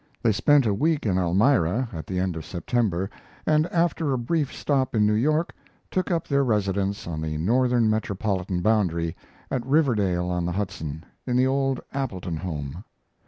[0.23, 3.07] They spent a week in Elmira at the end of September,
[3.45, 5.53] and after a brief stop in New York
[5.91, 9.15] took up their residence on the northern metropolitan boundary,
[9.51, 12.83] at Riverdale on the Hudson, in the old Appleton home.